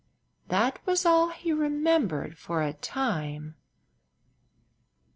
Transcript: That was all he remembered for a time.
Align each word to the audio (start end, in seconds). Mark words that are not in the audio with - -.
That 0.47 0.79
was 0.87 1.05
all 1.05 1.29
he 1.29 1.53
remembered 1.53 2.35
for 2.35 2.63
a 2.63 2.73
time. 2.73 3.53